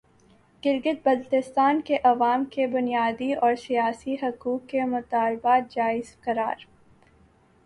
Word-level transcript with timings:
گلگت 0.63 1.03
بلتستان 1.03 1.81
کے 1.81 1.97
عوام 2.03 2.45
کے 2.45 2.67
بنیادی 2.67 3.33
اور 3.33 3.55
سیاسی 3.57 4.15
حقوق 4.23 4.67
کے 4.67 4.85
مطالبات 4.85 5.71
جائز 5.71 6.15
قرار 6.21 6.65